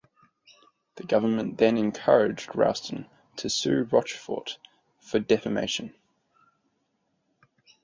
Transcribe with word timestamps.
The 0.95 1.03
government 1.03 1.59
then 1.59 1.77
encouraged 1.77 2.55
Roustan 2.55 3.07
to 3.35 3.51
sue 3.51 3.83
Rochefort 3.83 4.57
for 4.99 5.19
defamation. 5.19 5.93